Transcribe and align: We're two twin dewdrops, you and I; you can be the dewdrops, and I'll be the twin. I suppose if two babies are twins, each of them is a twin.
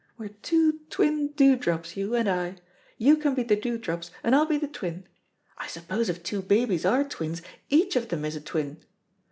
We're 0.17 0.29
two 0.29 0.79
twin 0.89 1.27
dewdrops, 1.33 1.95
you 1.95 2.15
and 2.15 2.27
I; 2.27 2.55
you 2.97 3.15
can 3.17 3.35
be 3.35 3.43
the 3.43 3.55
dewdrops, 3.55 4.09
and 4.23 4.33
I'll 4.35 4.47
be 4.47 4.57
the 4.57 4.67
twin. 4.67 5.07
I 5.59 5.67
suppose 5.67 6.09
if 6.09 6.23
two 6.23 6.41
babies 6.41 6.85
are 6.85 7.03
twins, 7.03 7.43
each 7.69 7.95
of 7.95 8.07
them 8.09 8.25
is 8.25 8.35
a 8.35 8.41
twin. 8.41 8.77